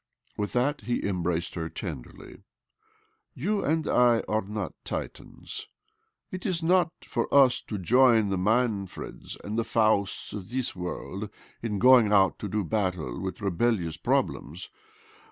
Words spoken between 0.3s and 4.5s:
With that he embraced her tenderly. "You and I are